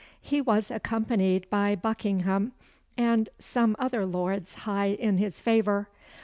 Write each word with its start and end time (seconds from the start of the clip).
He 0.19 0.41
was 0.41 0.71
accompanied 0.71 1.47
by 1.51 1.75
Buckingham, 1.75 2.53
and 2.97 3.29
some 3.37 3.75
other 3.77 4.03
lords 4.03 4.55
high 4.65 4.87
in 4.93 5.19
his 5.19 5.39
favour. 5.39 5.89